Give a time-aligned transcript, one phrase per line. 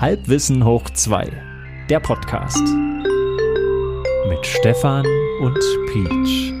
[0.00, 1.30] Halbwissen hoch 2,
[1.90, 2.66] der Podcast.
[4.30, 5.04] Mit Stefan
[5.42, 5.58] und
[5.92, 6.54] Peach.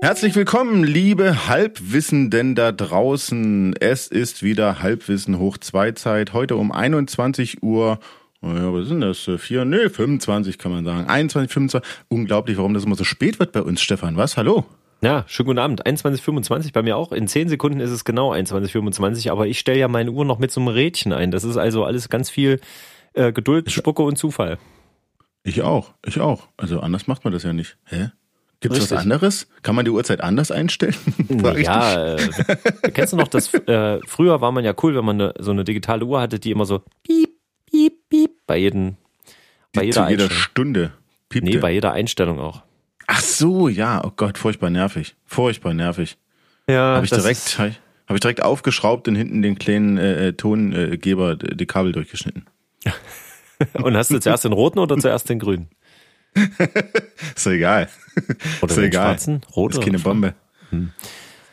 [0.00, 3.74] Herzlich willkommen, liebe Halbwissenden da draußen.
[3.78, 6.32] Es ist wieder Halbwissen hoch 2 Zeit.
[6.32, 7.98] Heute um 21 Uhr.
[8.40, 9.28] Oh ja, was sind das?
[9.36, 9.66] Vier?
[9.66, 11.10] Nee, 25 kann man sagen.
[11.10, 11.92] 21, 25.
[12.08, 14.16] Unglaublich, warum das immer so spät wird bei uns, Stefan.
[14.16, 14.38] Was?
[14.38, 14.64] Hallo?
[15.02, 15.84] Ja, schönen guten Abend.
[15.84, 17.10] 21.25 bei mir auch.
[17.10, 20.52] In 10 Sekunden ist es genau 21.25, aber ich stelle ja meine Uhr noch mit
[20.52, 21.32] so einem Rädchen ein.
[21.32, 22.60] Das ist also alles ganz viel
[23.14, 24.58] äh, Geduld, Spucke und Zufall.
[25.42, 26.46] Ich auch, ich auch.
[26.56, 27.76] Also anders macht man das ja nicht.
[27.86, 28.10] Hä?
[28.60, 29.48] Gibt es was anderes?
[29.62, 30.94] Kann man die Uhrzeit anders einstellen?
[31.56, 32.18] ja, äh,
[32.94, 35.64] kennst du noch, dass äh, früher war man ja cool, wenn man eine, so eine
[35.64, 37.30] digitale Uhr hatte, die immer so piep,
[37.68, 38.98] piep, piep bei jedem,
[39.72, 40.92] bei jeder, jeder Stunde
[41.28, 41.50] piepte.
[41.50, 42.62] Nee, bei jeder Einstellung auch.
[43.14, 45.14] Ach so, ja, oh Gott, furchtbar nervig.
[45.26, 46.16] Furchtbar nervig.
[46.66, 46.94] Ja.
[46.94, 47.74] Habe ich direkt, habe
[48.14, 52.46] ich direkt aufgeschraubt und hinten den kleinen äh, äh Tongeber äh, die Kabel durchgeschnitten.
[53.74, 55.68] und hast du zuerst den roten oder zuerst den grünen?
[57.36, 57.90] ist egal.
[58.62, 59.08] Oder ist den egal.
[59.08, 59.42] schwarzen?
[59.54, 60.34] Rot ist keine Bombe.
[60.70, 60.92] Hm.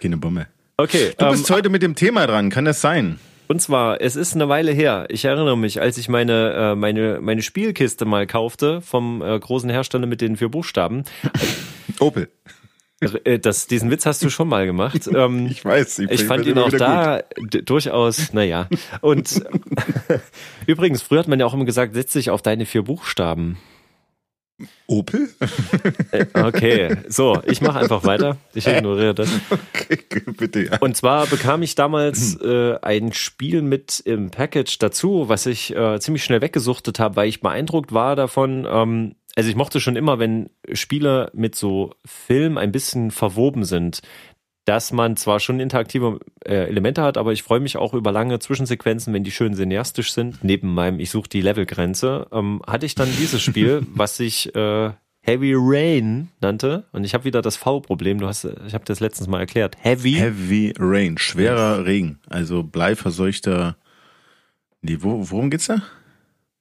[0.01, 0.47] Keine Bombe.
[0.77, 1.11] Okay.
[1.17, 3.19] Du bist ähm, heute mit dem Thema dran, kann das sein?
[3.51, 5.07] Und zwar, es ist eine Weile her.
[5.09, 9.71] Ich erinnere mich, als ich meine, äh, meine, meine Spielkiste mal kaufte vom äh, großen
[9.71, 11.03] Hersteller mit den vier Buchstaben.
[11.99, 12.29] Opel.
[13.23, 15.09] Äh, das, diesen Witz hast du schon mal gemacht.
[15.15, 15.97] Ähm, ich weiß.
[15.97, 17.23] Ich, ich fand ihn auch da
[17.65, 18.67] durchaus, naja.
[19.01, 19.43] Und
[20.67, 23.57] übrigens, früher hat man ja auch immer gesagt, setz dich auf deine vier Buchstaben.
[24.87, 25.29] Opel?
[26.11, 28.37] Äh, okay, so, ich mache einfach weiter.
[28.53, 29.29] Ich ignoriere das.
[29.51, 30.77] Okay, bitte, ja.
[30.79, 35.99] Und zwar bekam ich damals äh, ein Spiel mit im Package dazu, was ich äh,
[35.99, 38.67] ziemlich schnell weggesuchtet habe, weil ich beeindruckt war davon.
[38.69, 44.01] Ähm, also ich mochte schon immer, wenn Spiele mit so Film ein bisschen verwoben sind
[44.69, 48.37] dass man zwar schon interaktive äh, Elemente hat, aber ich freue mich auch über lange
[48.37, 50.43] Zwischensequenzen, wenn die schön cineastisch sind.
[50.43, 54.91] Neben meinem Ich suche die Levelgrenze, ähm, hatte ich dann dieses Spiel, was sich äh,
[55.21, 56.85] Heavy Rain nannte.
[56.91, 58.19] Und ich habe wieder das V-Problem.
[58.19, 59.75] Du hast, ich habe das letztens mal erklärt.
[59.81, 60.13] Heavy.
[60.13, 63.75] Heavy Rain, schwerer Regen, also bleiverseuchter.
[64.83, 65.81] Nee, wo, worum geht's da?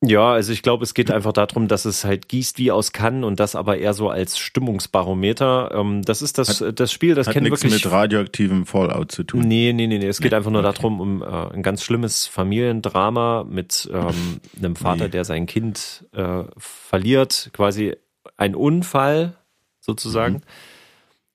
[0.01, 3.25] Ja, also ich glaube, es geht einfach darum, dass es halt gießt wie aus Cannes
[3.25, 5.73] und das aber eher so als Stimmungsbarometer.
[5.75, 7.85] Ähm, das ist das, hat, das Spiel, das hat nichts wirklich.
[7.85, 9.41] mit radioaktivem Fallout zu tun.
[9.41, 10.07] Nee, nee, nee, nee.
[10.07, 10.73] Es geht nee, einfach nur okay.
[10.77, 15.11] darum, um äh, ein ganz schlimmes Familiendrama mit ähm, einem Vater, nee.
[15.11, 17.97] der sein Kind äh, verliert, quasi
[18.37, 19.37] ein Unfall
[19.81, 20.35] sozusagen.
[20.35, 20.41] Mhm.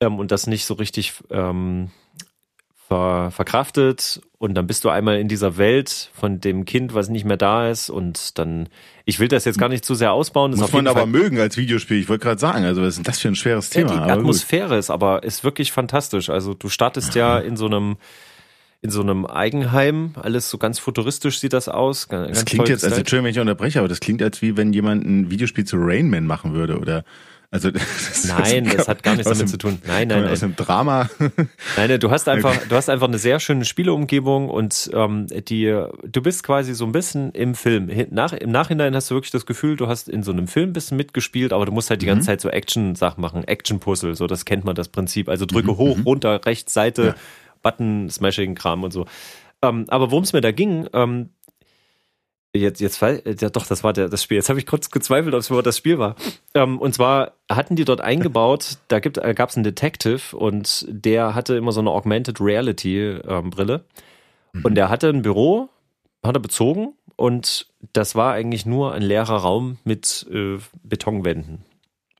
[0.00, 1.90] Ähm, und das nicht so richtig ähm,
[2.88, 7.24] ver, verkraftet und dann bist du einmal in dieser Welt von dem Kind, was nicht
[7.24, 8.68] mehr da ist und dann,
[9.04, 10.52] ich will das jetzt gar nicht zu sehr ausbauen.
[10.52, 13.18] Muss man aber Fall, mögen als Videospiel, ich wollte gerade sagen, also was ist das
[13.18, 13.94] für ein schweres Thema?
[13.94, 14.78] Ja, die Atmosphäre gut.
[14.78, 16.28] ist aber, ist wirklich fantastisch.
[16.28, 17.96] Also du startest ja in so einem,
[18.82, 22.08] in so einem Eigenheim, alles so ganz futuristisch sieht das aus.
[22.08, 24.74] Ganz das klingt jetzt, also Entschuldigung, wenn ich unterbreche, aber das klingt als wie wenn
[24.74, 27.04] jemand ein Videospiel zu Rain Man machen würde oder
[27.54, 29.78] also das nein, das hat gar nichts damit dem, zu tun.
[29.86, 30.32] Nein, nein, nein.
[30.32, 31.08] Aus dem Drama.
[31.76, 35.66] Nein, du hast einfach, du hast einfach eine sehr schöne Spieleumgebung und ähm, die,
[36.02, 37.90] du bist quasi so ein bisschen im Film.
[38.10, 40.72] Nach, Im Nachhinein hast du wirklich das Gefühl, du hast in so einem Film ein
[40.72, 42.26] bisschen mitgespielt, aber du musst halt die ganze mhm.
[42.26, 45.28] Zeit so Action-Sachen machen, Action-Puzzle, so das kennt man das Prinzip.
[45.28, 45.78] Also drücke mhm.
[45.78, 46.02] hoch, mhm.
[46.02, 47.14] runter, rechts, Seite, ja.
[47.62, 49.06] Button-Smashing-Kram und so.
[49.62, 51.30] Ähm, aber worum es mir da ging, ähm,
[52.56, 54.36] Jetzt, jetzt, ja doch, das war der, das Spiel.
[54.36, 56.14] Jetzt habe ich kurz gezweifelt, ob es überhaupt das Spiel war.
[56.54, 60.86] Ähm, und zwar hatten die dort eingebaut, da gibt, äh, gab es einen Detective und
[60.88, 63.84] der hatte immer so eine Augmented Reality ähm, Brille.
[64.52, 64.64] Mhm.
[64.64, 65.68] Und der hatte ein Büro,
[66.22, 71.64] hat er bezogen und das war eigentlich nur ein leerer Raum mit äh, Betonwänden.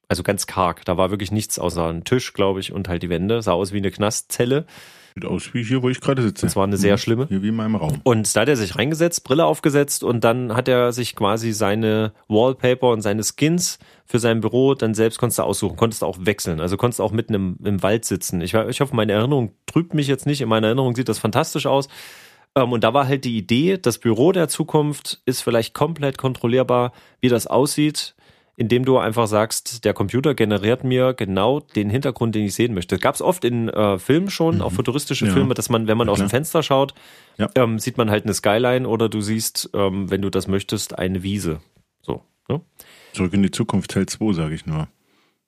[0.09, 0.85] Also ganz karg.
[0.85, 3.43] Da war wirklich nichts außer ein Tisch, glaube ich, und halt die Wände.
[3.43, 4.67] Sah aus wie eine Knastzelle.
[5.15, 6.45] Sieht aus wie hier, wo ich gerade sitze.
[6.45, 7.27] Das war eine sehr schlimme.
[7.29, 8.01] Hier wie in meinem Raum.
[8.03, 12.13] Und da hat er sich reingesetzt, Brille aufgesetzt und dann hat er sich quasi seine
[12.27, 16.19] Wallpaper und seine Skins für sein Büro dann selbst konntest du aussuchen, konntest du auch
[16.21, 16.61] wechseln.
[16.61, 18.41] Also konntest du auch mitten im, im Wald sitzen.
[18.41, 20.41] Ich, ich hoffe, meine Erinnerung trübt mich jetzt nicht.
[20.41, 21.89] In meiner Erinnerung sieht das fantastisch aus.
[22.57, 26.93] Ähm, und da war halt die Idee, das Büro der Zukunft ist vielleicht komplett kontrollierbar,
[27.21, 28.14] wie das aussieht
[28.57, 32.99] indem du einfach sagst, der Computer generiert mir genau den Hintergrund, den ich sehen möchte.
[32.99, 34.63] Gab es oft in äh, Filmen schon, mhm.
[34.63, 35.33] auch futuristische ja.
[35.33, 36.95] Filme, dass man, wenn man ja, aus dem Fenster schaut,
[37.39, 37.49] ja.
[37.57, 41.23] ähm, sieht man halt eine Skyline oder du siehst, ähm, wenn du das möchtest, eine
[41.23, 41.61] Wiese.
[42.03, 42.23] So.
[42.49, 42.61] Ne?
[43.13, 44.89] Zurück in die Zukunft Teil 2, sage ich nur.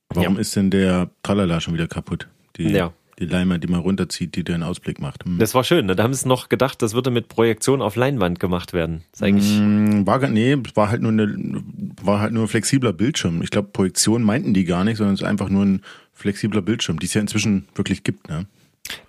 [0.08, 2.28] Warum ist denn der Tralala schon wieder kaputt?
[2.56, 5.24] Die, ja die Leinwand, die man runterzieht, die den Ausblick macht.
[5.24, 5.38] Hm.
[5.38, 5.96] Das war schön, ne?
[5.96, 9.04] Da haben sie noch gedacht, das würde mit Projektion auf Leinwand gemacht werden.
[9.12, 11.62] Das eigentlich hm, war, nee, war halt nur eine,
[12.02, 13.42] war halt nur ein flexibler Bildschirm.
[13.42, 15.82] Ich glaube, Projektion meinten die gar nicht, sondern es ist einfach nur ein
[16.12, 18.46] flexibler Bildschirm, die es ja inzwischen wirklich gibt, ne?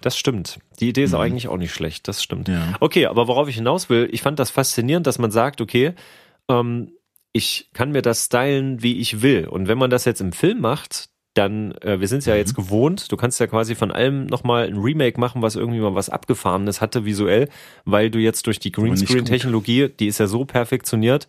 [0.01, 0.59] Das stimmt.
[0.79, 1.19] Die Idee ist mhm.
[1.19, 2.07] eigentlich auch nicht schlecht.
[2.07, 2.47] Das stimmt.
[2.47, 2.75] Ja.
[2.79, 5.93] Okay, aber worauf ich hinaus will, ich fand das faszinierend, dass man sagt, okay,
[6.49, 6.91] ähm,
[7.31, 9.47] ich kann mir das stylen, wie ich will.
[9.47, 12.39] Und wenn man das jetzt im Film macht, dann, äh, wir sind es ja mhm.
[12.39, 15.95] jetzt gewohnt, du kannst ja quasi von allem nochmal ein Remake machen, was irgendwie mal
[15.95, 17.49] was Abgefahrenes hatte visuell,
[17.85, 21.27] weil du jetzt durch die Greenscreen-Technologie, die ist ja so perfektioniert,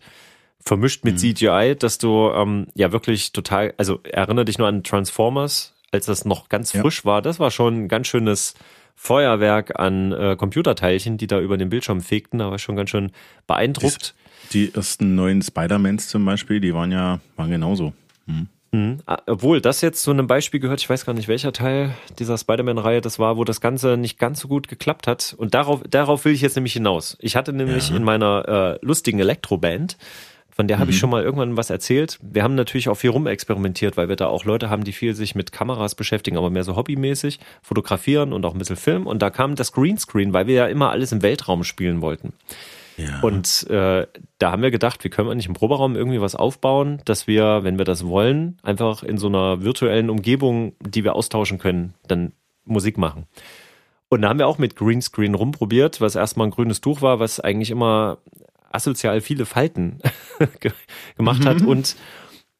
[0.59, 1.35] vermischt mit mhm.
[1.35, 6.25] CGI, dass du ähm, ja wirklich total, also erinnere dich nur an Transformers, als das
[6.25, 6.81] noch ganz ja.
[6.81, 8.55] frisch war, das war schon ein ganz schönes
[8.95, 13.11] Feuerwerk an äh, Computerteilchen, die da über den Bildschirm fegten, da war schon ganz schön
[13.47, 14.13] beeindruckt.
[14.51, 17.93] Die, die ersten neuen Spider-Mans zum Beispiel, die waren ja, waren genauso.
[18.27, 18.47] Hm.
[18.71, 18.99] Mhm.
[19.25, 23.01] Obwohl das jetzt zu einem Beispiel gehört, ich weiß gar nicht, welcher Teil dieser Spider-Man-Reihe
[23.01, 25.33] das war, wo das Ganze nicht ganz so gut geklappt hat.
[25.37, 27.17] Und darauf, darauf will ich jetzt nämlich hinaus.
[27.19, 27.95] Ich hatte nämlich ja.
[27.95, 29.97] in meiner äh, lustigen Elektroband,
[30.59, 30.91] von der habe mhm.
[30.91, 32.19] ich schon mal irgendwann was erzählt.
[32.21, 35.33] Wir haben natürlich auch viel rumexperimentiert, weil wir da auch Leute haben, die viel sich
[35.33, 39.07] mit Kameras beschäftigen, aber mehr so hobbymäßig, fotografieren und auch ein bisschen filmen.
[39.07, 42.33] Und da kam das Greenscreen, weil wir ja immer alles im Weltraum spielen wollten.
[42.99, 43.21] Ja.
[43.21, 44.07] Und äh,
[44.39, 47.63] da haben wir gedacht, wie können wir nicht im Proberaum irgendwie was aufbauen, dass wir,
[47.63, 52.33] wenn wir das wollen, einfach in so einer virtuellen Umgebung, die wir austauschen können, dann
[52.65, 53.25] Musik machen.
[54.09, 57.39] Und da haben wir auch mit Greenscreen rumprobiert, was erstmal ein grünes Tuch war, was
[57.39, 58.17] eigentlich immer
[58.71, 59.99] asozial viele Falten
[61.17, 61.61] gemacht hat.
[61.61, 61.67] Mhm.
[61.67, 61.95] Und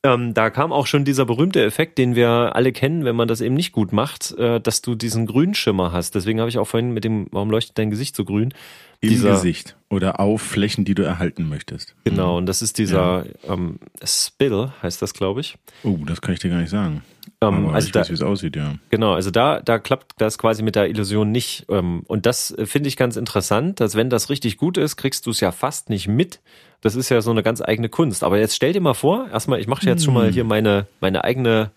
[0.03, 3.41] ähm, da kam auch schon dieser berühmte Effekt, den wir alle kennen, wenn man das
[3.41, 6.15] eben nicht gut macht, äh, dass du diesen Grünschimmer hast.
[6.15, 8.53] Deswegen habe ich auch vorhin mit dem, warum leuchtet dein Gesicht so grün?
[9.01, 11.95] Im dieser, Gesicht oder auf Flächen, die du erhalten möchtest.
[12.03, 13.53] Genau, und das ist dieser ja.
[13.53, 15.57] ähm, Spill, heißt das, glaube ich.
[15.83, 17.01] Oh, das kann ich dir gar nicht sagen.
[17.41, 18.75] Ähm, Aber also ich da, weiß, wie es aussieht, ja.
[18.89, 21.65] Genau, also da, da klappt das quasi mit der Illusion nicht.
[21.69, 25.25] Ähm, und das äh, finde ich ganz interessant, dass wenn das richtig gut ist, kriegst
[25.25, 26.41] du es ja fast nicht mit.
[26.81, 28.23] Das ist ja so eine ganz eigene Kunst.
[28.23, 30.33] Aber jetzt stell dir mal vor, erstmal, ich mache jetzt schon mal hm.
[30.33, 31.71] hier meine, meine eigene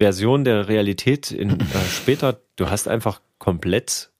[0.00, 2.40] Version der Realität in, äh, später.
[2.56, 4.10] Du hast einfach komplett,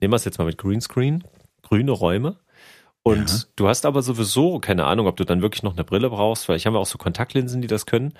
[0.00, 1.24] nehmen wir es jetzt mal mit Greenscreen,
[1.62, 2.36] grüne Räume.
[3.02, 3.36] Und ja.
[3.56, 6.44] du hast aber sowieso keine Ahnung, ob du dann wirklich noch eine Brille brauchst.
[6.44, 8.12] Vielleicht haben wir auch so Kontaktlinsen, die das können.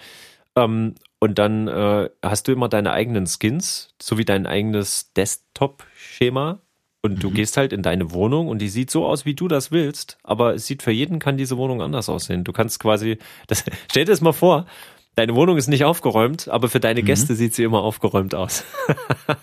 [0.65, 6.61] Ähm, und dann äh, hast du immer deine eigenen Skins, sowie dein eigenes Desktop-Schema.
[7.03, 7.21] Und mhm.
[7.21, 10.19] du gehst halt in deine Wohnung und die sieht so aus, wie du das willst.
[10.23, 12.45] Aber es sieht für jeden kann diese Wohnung anders aussehen.
[12.45, 14.67] Du kannst quasi, das, stell dir das mal vor,
[15.15, 17.07] deine Wohnung ist nicht aufgeräumt, aber für deine mhm.
[17.07, 18.65] Gäste sieht sie immer aufgeräumt aus.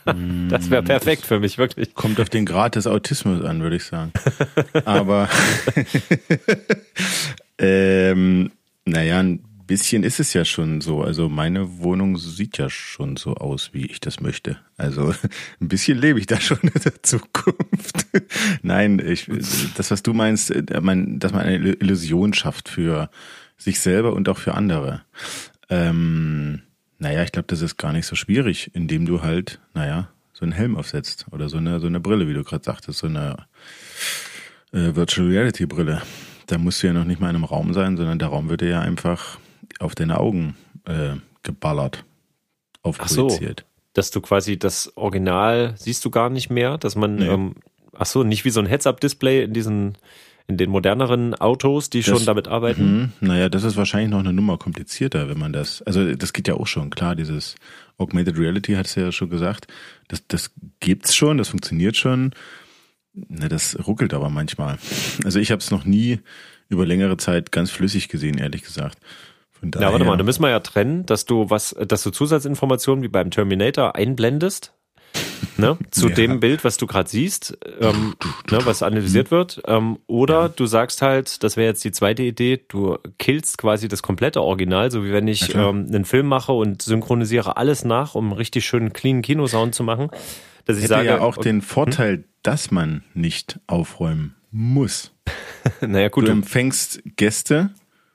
[0.49, 1.93] das wäre perfekt das für mich, wirklich.
[1.93, 4.13] Kommt auf den Grad des Autismus an, würde ich sagen.
[4.85, 5.29] aber
[7.59, 8.51] ähm,
[8.85, 11.01] naja, ein bisschen ist es ja schon so.
[11.03, 14.57] Also meine Wohnung sieht ja schon so aus, wie ich das möchte.
[14.77, 15.13] Also
[15.61, 18.07] ein bisschen lebe ich da schon in der Zukunft.
[18.63, 19.29] Nein, ich,
[19.75, 23.09] das, was du meinst, äh, dass man eine Illusion schafft für
[23.57, 25.03] sich selber und auch für andere.
[25.69, 26.61] Ähm,
[26.99, 30.51] naja, ich glaube, das ist gar nicht so schwierig, indem du halt, naja, so einen
[30.51, 33.47] Helm aufsetzt oder so eine, so eine Brille, wie du gerade sagtest, so eine
[34.71, 36.01] äh, Virtual Reality Brille.
[36.45, 38.61] Da musst du ja noch nicht mal in einem Raum sein, sondern der Raum wird
[38.61, 39.39] dir ja einfach
[39.79, 42.03] auf deine Augen äh, geballert,
[42.83, 43.61] aufprojiziert.
[43.61, 47.27] Ach so, dass du quasi das Original siehst du gar nicht mehr, dass man, nee.
[47.27, 47.55] ähm,
[47.93, 49.97] ach so, nicht wie so ein Heads-Up-Display in diesen
[50.49, 53.11] in den moderneren Autos, die das, schon damit arbeiten?
[53.19, 56.47] Mh, naja, das ist wahrscheinlich noch eine Nummer komplizierter, wenn man das, also das geht
[56.47, 57.55] ja auch schon, klar, dieses
[57.97, 59.67] Augmented Reality hat es ja schon gesagt,
[60.07, 62.31] das, das gibt's schon, das funktioniert schon,
[63.13, 64.77] das ruckelt aber manchmal.
[65.25, 66.19] Also ich habe es noch nie
[66.69, 68.99] über längere Zeit ganz flüssig gesehen, ehrlich gesagt.
[69.61, 73.07] Ja, warte mal, da müssen wir ja trennen, dass du was, dass du Zusatzinformationen wie
[73.07, 74.73] beim Terminator einblendest
[75.57, 76.15] ne, zu ja.
[76.15, 78.15] dem Bild, was du gerade siehst, ähm,
[78.51, 79.61] ne, was analysiert wird.
[79.65, 80.47] Ähm, oder ja.
[80.49, 84.91] du sagst halt, das wäre jetzt die zweite Idee, du killst quasi das komplette Original,
[84.91, 88.65] so wie wenn ich ähm, einen Film mache und synchronisiere alles nach, um einen richtig
[88.65, 90.09] schönen clean Kinosound zu machen.
[90.65, 92.23] Dass ich Hätte sage, ja auch okay, den Vorteil, hm?
[92.43, 95.13] dass man nicht aufräumen muss.
[95.81, 96.27] naja, gut.
[96.27, 97.71] Du empfängst Gäste,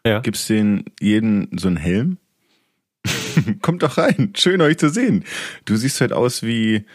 [0.07, 0.21] ja.
[0.21, 2.19] gibst denen jeden so einen Helm.
[3.63, 4.33] Kommt doch rein.
[4.37, 5.25] Schön euch zu sehen.
[5.65, 6.87] Du siehst halt aus wie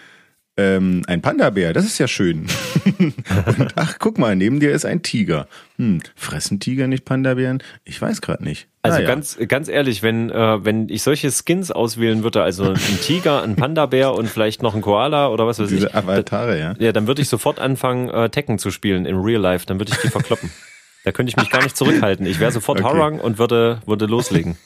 [0.60, 2.48] ähm, ein Panda-Bär, das ist ja schön.
[3.00, 5.48] und ach, guck mal, neben dir ist ein Tiger.
[5.78, 7.62] Hm, fressen Tiger nicht Panda-Bären?
[7.84, 8.68] Ich weiß gerade nicht.
[8.82, 9.08] Also naja.
[9.08, 13.56] ganz, ganz ehrlich, wenn, äh, wenn ich solche Skins auswählen würde, also ein Tiger, ein
[13.56, 15.96] Panda-Bär und vielleicht noch ein Koala oder was weiß Diese ich.
[15.96, 16.74] Avatare, ja.
[16.80, 19.68] Ja, dann würde ich sofort anfangen, äh, Tekken zu spielen in Real Life.
[19.68, 20.50] Dann würde ich die verkloppen.
[21.04, 22.26] da könnte ich mich gar nicht zurückhalten.
[22.26, 22.90] Ich wäre sofort okay.
[22.90, 24.58] Harang und würde, würde loslegen.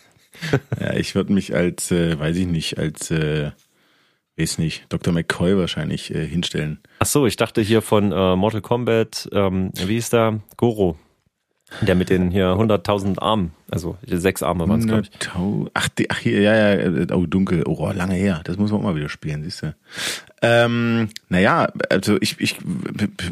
[0.80, 3.52] ja, ich würde mich als, äh, weiß ich nicht, als äh,
[4.38, 5.14] weiß nicht, Dr.
[5.14, 6.80] McCoy wahrscheinlich äh, hinstellen.
[7.00, 10.40] Ach so, ich dachte hier von äh, Mortal Kombat, ähm, wie ist da?
[10.58, 10.98] Goro.
[11.80, 15.30] Der mit den hier 100.000 Armen, also sechs Arme waren es, glaube ich.
[15.74, 18.82] Ach, die, ach, hier, ja, ja, äh, oh, dunkel, oh, lange her, das muss man
[18.82, 19.76] auch mal wieder spielen, siehst du.
[20.42, 22.58] Ähm, naja, also ich, ich,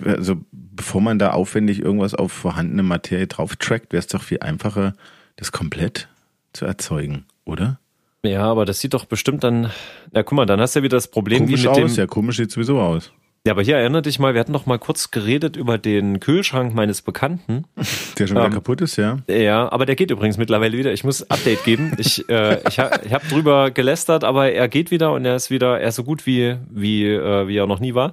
[0.05, 0.37] also
[0.79, 4.93] bevor man da aufwendig irgendwas auf vorhandene Materie drauf trackt, wäre es doch viel einfacher,
[5.35, 6.07] das komplett
[6.53, 7.79] zu erzeugen, oder?
[8.23, 9.71] Ja, aber das sieht doch bestimmt dann,
[10.13, 11.99] na guck mal, dann hast du ja wieder das Problem komisch wie mit aus, dem,
[11.99, 13.11] ja, komisch sieht sowieso aus.
[13.45, 16.73] Ja, aber hier erinnere dich mal, wir hatten noch mal kurz geredet über den Kühlschrank
[16.73, 17.65] meines Bekannten.
[18.17, 19.17] Der schon wieder Ähm, kaputt ist, ja.
[19.27, 20.93] Ja, aber der geht übrigens mittlerweile wieder.
[20.93, 21.93] Ich muss Update geben.
[21.97, 25.49] Ich, äh, ich, ha, ich habe drüber gelästert, aber er geht wieder und er ist
[25.49, 28.11] wieder, er ist so gut wie wie äh, wie er noch nie war.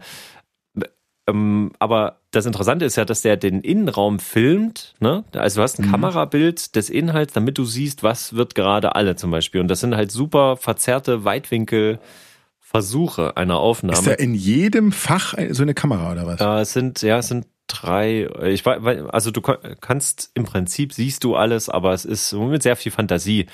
[1.27, 4.95] Ähm, aber das Interessante ist ja, dass der den Innenraum filmt.
[5.01, 5.25] Ne?
[5.35, 9.31] Also du hast ein Kamerabild des Inhalts, damit du siehst, was wird gerade alle zum
[9.31, 9.61] Beispiel.
[9.61, 13.99] Und das sind halt super verzerrte Weitwinkelversuche einer Aufnahme.
[13.99, 16.41] Ist da in jedem Fach so eine Kamera oder was?
[16.41, 21.25] Äh, es sind, ja, es sind drei, ich weiß, also du kannst im Prinzip siehst
[21.25, 23.47] du alles, aber es ist mit sehr viel Fantasie.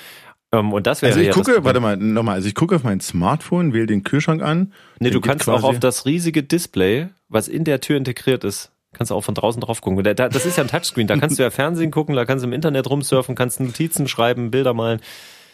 [0.53, 2.83] Ähm, und das wäre Also ich ja gucke, warte mal, nochmal, also ich gucke auf
[2.83, 4.71] mein Smartphone, wähle den Kühlschrank an.
[4.99, 9.09] Nee, du kannst auch auf das riesige Display, was in der Tür integriert ist, kannst
[9.11, 10.03] du auch von draußen drauf gucken.
[10.03, 12.47] Da- Das ist ja ein Touchscreen, da kannst du ja Fernsehen gucken, da kannst du
[12.47, 14.99] im Internet rumsurfen, kannst Notizen schreiben, Bilder malen.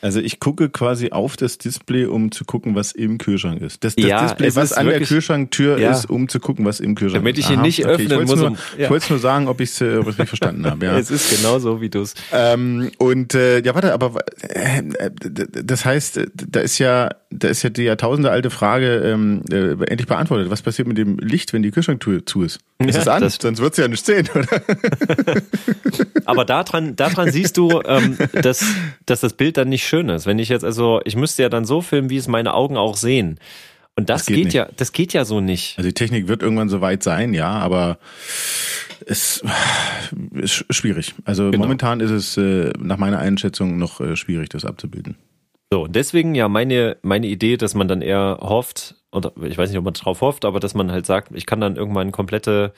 [0.02, 3.84] Also ich gucke quasi auf das Display, um zu gucken, was im Kühlschrank ist.
[3.84, 5.92] Das, das Ja, Display, was an der wirklich- Kühlschranktür Ja.
[5.92, 7.44] ist, um zu gucken, was im Kühlschrank Damit ist.
[7.46, 8.86] ich ihn nicht ich öffnen wollt's muss, Nur, ja.
[8.86, 10.86] Ich wollte es nur sagen, ob ich es äh, richtig verstanden habe.
[10.86, 10.98] Ja.
[10.98, 12.14] Es ist genauso, wie du es.
[12.32, 15.12] Ähm, und äh, ja, warte, aber äh, äh,
[15.66, 19.72] das heißt, äh, da ist ja, da ist ja die Jahrtausende alte Frage ähm, äh,
[19.86, 20.50] endlich beantwortet.
[20.50, 22.60] Was passiert mit dem Licht, wenn die Kühlschranktür zu ist?
[22.80, 23.30] Ist Ja, es an?
[23.30, 24.48] Sonst wird's ja nicht sehen, oder?
[26.26, 28.66] Aber daran, daran siehst du, ähm, dass,
[29.06, 30.26] dass das Bild dann nicht schön ist.
[30.26, 32.98] Wenn ich jetzt, also, ich müsste ja dann so filmen, wie es meine Augen auch
[32.98, 33.40] sehen.
[33.96, 35.78] Und das, Das geht geht, ja, das geht ja so nicht.
[35.78, 38.00] Also die Technik wird irgendwann so weit sein, ja, aber
[39.06, 39.44] es
[40.34, 41.16] ist schwierig.
[41.26, 41.64] Also Genau.
[41.66, 45.16] momentan ist es äh, nach meiner Einschätzung noch äh, schwierig, das abzubilden.
[45.72, 49.70] So, und deswegen ja meine, meine Idee, dass man dann eher hofft, oder ich weiß
[49.70, 52.74] nicht, ob man drauf hofft, aber dass man halt sagt, ich kann dann irgendwann komplette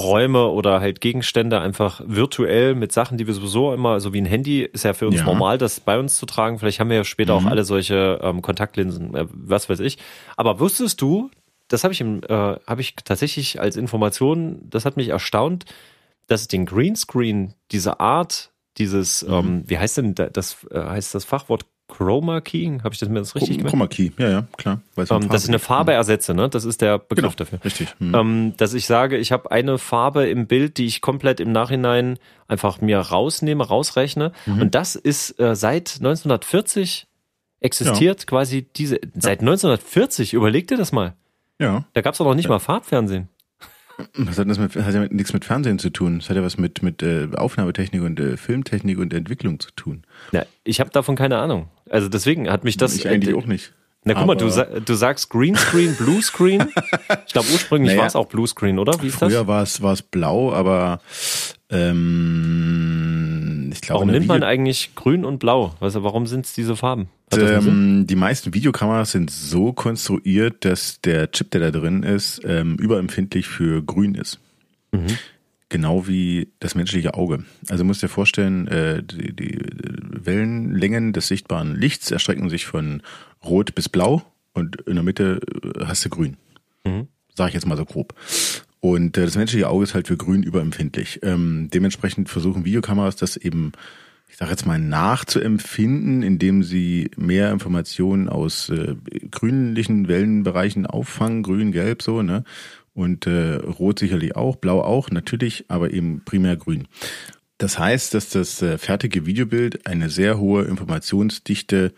[0.00, 4.26] Räume oder halt Gegenstände einfach virtuell mit Sachen, die wir sowieso immer, also wie ein
[4.26, 5.24] Handy, ist ja für uns Ja.
[5.24, 6.58] normal, das bei uns zu tragen.
[6.58, 9.98] Vielleicht haben wir ja später auch alle solche ähm, Kontaktlinsen, äh, was weiß ich.
[10.36, 11.30] Aber wusstest du,
[11.68, 15.64] das habe ich, im, äh, habe ich tatsächlich als Information, das hat mich erstaunt,
[16.28, 21.14] dass es den Greenscreen, diese Art, dieses, ähm, wie heißt denn da- das, äh, heißt
[21.14, 22.82] das Fachwort Chroma Keying?
[22.82, 23.70] Habe ich das mir das richtig gemacht?
[23.70, 24.80] Chroma Key, ja, ja, klar.
[24.96, 25.58] Um Ähm, dass ich eine.
[25.60, 26.48] Farbe ersetze, ne?
[26.48, 27.60] Das ist der Begriff Genau, dafür.
[27.64, 27.94] richtig.
[27.98, 28.14] Hm.
[28.14, 32.18] Ähm, dass ich sage, ich habe eine Farbe im Bild, die ich komplett im Nachhinein
[32.48, 34.32] einfach mir rausnehme, rausrechne.
[34.46, 34.62] Mhm.
[34.62, 37.06] Und das ist äh, seit 1940
[37.60, 41.14] existiert quasi diese, seit 1940, überleg dir das mal.
[41.58, 43.28] Ja, Da gab's doch noch nicht mal Farbfernsehen.
[44.14, 46.18] Was hat das mit, hat ja mit, nichts mit Fernsehen zu tun.
[46.18, 50.02] Das hat ja was mit, mit äh, Aufnahmetechnik und äh, Filmtechnik und Entwicklung zu tun.
[50.32, 51.68] Ja, ich habe davon keine Ahnung.
[51.90, 52.94] Also deswegen hat mich das.
[52.96, 53.72] ich eigentlich auch nicht.
[54.04, 54.48] Na guck mal, du,
[54.84, 56.68] du sagst Greenscreen, Bluescreen.
[57.26, 58.00] Ich glaube ursprünglich Naja.
[58.02, 59.02] war es auch Bluescreen, oder?
[59.02, 59.32] Wie ist das?
[59.32, 61.00] Früher war es war es blau, aber
[61.70, 63.05] ähm,
[63.76, 65.74] ich glaube, Warum nimmt man eigentlich grün und blau?
[65.80, 67.08] Also warum sind es diese Farben?
[67.32, 72.76] Ähm, die meisten Videokameras sind so konstruiert, dass der Chip, der da drin ist, ähm,
[72.76, 74.38] überempfindlich für grün ist.
[74.92, 75.18] Mhm.
[75.68, 77.44] Genau wie das menschliche Auge.
[77.68, 79.58] Also musst dir vorstellen, äh, die, die
[80.24, 83.02] Wellenlängen des sichtbaren Lichts erstrecken sich von
[83.44, 84.22] rot bis blau
[84.54, 86.36] und in der Mitte äh, hast du grün.
[86.84, 87.08] Mhm.
[87.34, 88.14] Sag ich jetzt mal so grob.
[88.86, 91.18] Und äh, das menschliche Auge ist halt für grün überempfindlich.
[91.24, 93.72] Ähm, dementsprechend versuchen Videokameras das eben
[94.28, 98.96] ich sage jetzt mal, nachzuempfinden, indem sie mehr Informationen aus äh,
[99.30, 102.42] grünlichen Wellenbereichen auffangen, grün, gelb, so, ne?
[102.92, 106.88] Und äh, rot sicherlich auch, blau auch, natürlich, aber eben primär grün.
[107.58, 111.92] Das heißt, dass das äh, fertige Videobild eine sehr hohe Informationsdichte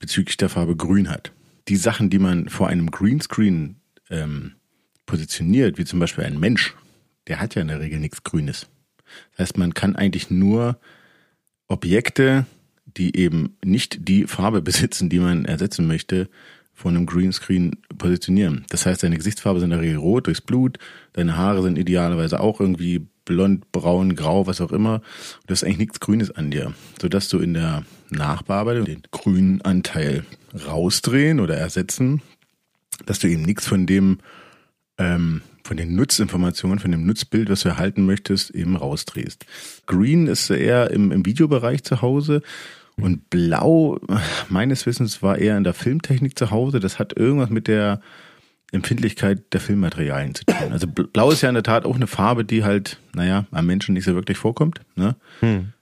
[0.00, 1.32] bezüglich der Farbe grün hat.
[1.68, 3.76] Die Sachen, die man vor einem Greenscreen
[4.10, 4.56] ähm,
[5.06, 6.74] positioniert, wie zum Beispiel ein Mensch,
[7.28, 8.66] der hat ja in der Regel nichts Grünes.
[9.32, 10.78] Das heißt, man kann eigentlich nur
[11.68, 12.46] Objekte,
[12.84, 16.28] die eben nicht die Farbe besitzen, die man ersetzen möchte,
[16.74, 18.66] von einem Greenscreen positionieren.
[18.68, 20.78] Das heißt, deine Gesichtsfarbe sind in der Regel rot durchs Blut,
[21.14, 25.00] deine Haare sind idealerweise auch irgendwie blond, braun, grau, was auch immer.
[25.46, 30.24] Du hast eigentlich nichts Grünes an dir, sodass du in der Nachbearbeitung den grünen Anteil
[30.66, 32.20] rausdrehen oder ersetzen,
[33.06, 34.18] dass du eben nichts von dem
[34.98, 39.44] ähm, von den Nutzinformationen, von dem Nutzbild, was du erhalten möchtest, eben rausdrehst.
[39.86, 42.42] Green ist eher im, im Videobereich zu Hause
[42.98, 44.00] und Blau,
[44.48, 46.80] meines Wissens, war eher in der Filmtechnik zu Hause.
[46.80, 48.00] Das hat irgendwas mit der
[48.72, 50.72] Empfindlichkeit der Filmmaterialien zu tun.
[50.72, 53.94] Also blau ist ja in der Tat auch eine Farbe, die halt, naja, am Menschen
[53.94, 54.80] nicht so wirklich vorkommt.
[54.96, 55.14] Ne?
[55.40, 55.72] Hm.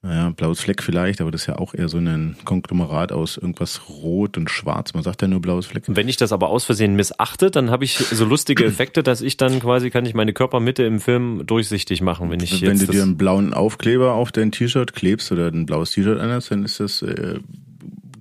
[0.00, 3.88] Naja, blaues Fleck vielleicht, aber das ist ja auch eher so ein Konglomerat aus irgendwas
[3.88, 4.94] rot und schwarz.
[4.94, 5.84] Man sagt ja nur blaues Fleck.
[5.88, 9.36] Wenn ich das aber aus Versehen missachte, dann habe ich so lustige Effekte, dass ich
[9.36, 12.92] dann quasi kann ich meine Körpermitte im Film durchsichtig machen, wenn ich wenn jetzt du
[12.92, 16.78] dir einen blauen Aufkleber auf dein T-Shirt klebst oder ein blaues T-Shirt anhast, dann ist
[16.78, 17.40] das äh,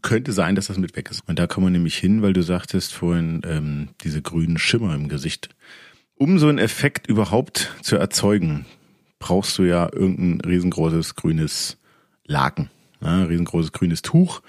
[0.02, 1.22] könnte sein, dass das mit weg ist.
[1.28, 5.10] Und da kommen wir nämlich hin, weil du sagtest vorhin ähm, diese grünen Schimmer im
[5.10, 5.50] Gesicht.
[6.16, 8.66] Um so einen Effekt überhaupt zu erzeugen,
[9.20, 11.78] brauchst du ja irgendein riesengroßes grünes
[12.26, 12.70] Laken.
[13.02, 14.42] Ja, riesengroßes grünes Tuch.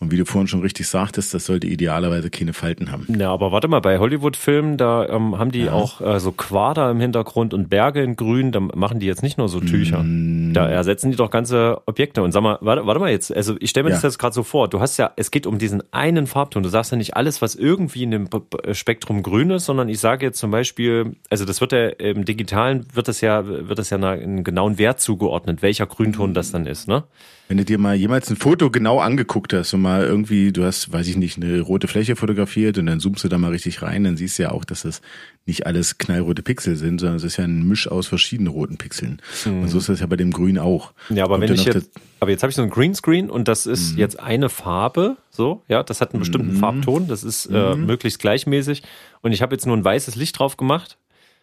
[0.00, 3.06] Und wie du vorhin schon richtig sagtest, das sollte idealerweise keine Falten haben.
[3.18, 5.72] Ja, aber warte mal, bei Hollywood-Filmen, da ähm, haben die ja.
[5.72, 9.38] auch äh, so Quader im Hintergrund und Berge in Grün, da machen die jetzt nicht
[9.38, 10.04] nur so Tücher.
[10.04, 10.52] Mm.
[10.54, 12.22] Da ersetzen die doch ganze Objekte.
[12.22, 13.96] Und sag mal, warte, warte mal jetzt, also ich stelle mir ja.
[13.96, 16.62] das jetzt gerade so vor, du hast ja, es geht um diesen einen Farbton.
[16.62, 18.28] Du sagst ja nicht alles, was irgendwie in dem
[18.72, 22.86] Spektrum grün ist, sondern ich sage jetzt zum Beispiel, also das wird ja im Digitalen
[22.94, 26.86] wird das ja, wird das ja einen genauen Wert zugeordnet, welcher Grünton das dann ist,
[26.86, 27.02] ne?
[27.48, 30.92] Wenn du dir mal jemals ein Foto genau angeguckt hast und mal irgendwie, du hast,
[30.92, 34.04] weiß ich nicht, eine rote Fläche fotografiert und dann zoomst du da mal richtig rein,
[34.04, 35.00] dann siehst du ja auch, dass das
[35.46, 39.22] nicht alles knallrote Pixel sind, sondern es ist ja ein Misch aus verschiedenen roten Pixeln.
[39.46, 39.62] Mhm.
[39.62, 40.92] Und so ist das ja bei dem Grün auch.
[41.08, 41.90] Ja, aber Kommt wenn ich jetzt,
[42.20, 43.98] aber jetzt habe ich so ein Greenscreen und das ist mhm.
[43.98, 46.58] jetzt eine Farbe, so, ja, das hat einen bestimmten mhm.
[46.58, 47.86] Farbton, das ist äh, mhm.
[47.86, 48.82] möglichst gleichmäßig
[49.22, 50.98] und ich habe jetzt nur ein weißes Licht drauf gemacht.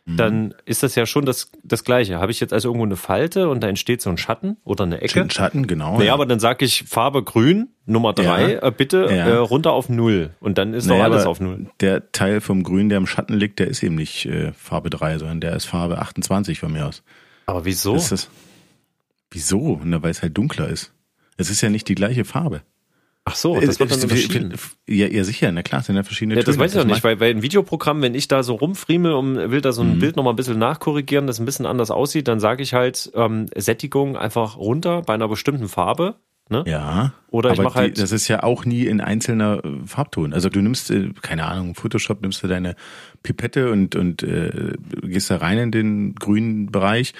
[0.08, 2.20] Dann ist das ja schon das, das Gleiche.
[2.20, 5.02] Habe ich jetzt also irgendwo eine Falte und da entsteht so ein Schatten oder eine
[5.02, 5.20] Ecke?
[5.20, 5.94] Ein Schatten, genau.
[5.94, 6.14] Naja, ja.
[6.14, 8.68] aber dann sage ich Farbe grün, Nummer drei, ja.
[8.68, 9.28] äh, bitte ja.
[9.28, 10.30] äh, runter auf null.
[10.40, 11.72] Und dann ist naja, doch alles auf null.
[11.80, 15.18] Der Teil vom Grün, der im Schatten liegt, der ist eben nicht äh, Farbe drei,
[15.18, 17.02] sondern der ist Farbe 28 von mir aus.
[17.48, 17.96] Aber wieso?
[17.96, 18.30] Ist das,
[19.32, 19.82] wieso?
[19.84, 20.94] Na, weil es halt dunkler ist.
[21.38, 22.62] Es ist ja nicht die gleiche Farbe.
[23.28, 24.54] Ach so, das wird dann unterschieden.
[24.88, 27.20] Ja, ja, sicher, na klar, sind ja verschiedene Ja, das weiß ich noch nicht, weil,
[27.20, 30.00] weil ein Videoprogramm, wenn ich da so rumfriemel und will da so ein mhm.
[30.00, 33.48] Bild nochmal ein bisschen nachkorrigieren, das ein bisschen anders aussieht, dann sage ich halt ähm,
[33.56, 36.18] Sättigung einfach runter bei einer bestimmten Farbe.
[36.50, 36.64] Ne?
[36.68, 37.14] Ja.
[37.32, 37.98] Oder ich mache halt.
[37.98, 40.32] Die, das ist ja auch nie in einzelner äh, Farbton.
[40.32, 42.76] Also du nimmst, äh, keine Ahnung, Photoshop nimmst du deine
[43.24, 47.16] Pipette und, und äh, gehst da rein in den grünen Bereich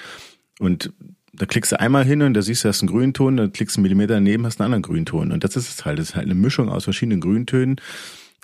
[0.60, 0.92] und
[1.38, 3.80] da klickst du einmal hin und da siehst du, hast einen Grünton, dann klickst du
[3.80, 5.32] einen Millimeter daneben, hast einen anderen Grünton.
[5.32, 5.98] Und das ist es halt.
[5.98, 7.76] Das ist halt eine Mischung aus verschiedenen Grüntönen.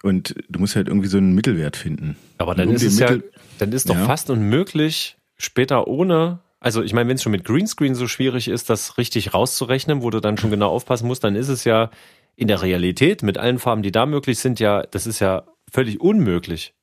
[0.03, 2.17] Und du musst halt irgendwie so einen Mittelwert finden.
[2.39, 4.05] Aber dann um ist es Mittel ja, dann ist doch ja.
[4.05, 8.69] fast unmöglich, später ohne, also ich meine, wenn es schon mit Greenscreen so schwierig ist,
[8.69, 11.91] das richtig rauszurechnen, wo du dann schon genau aufpassen musst, dann ist es ja
[12.35, 16.01] in der Realität mit allen Farben, die da möglich sind, ja, das ist ja völlig
[16.01, 16.75] unmöglich.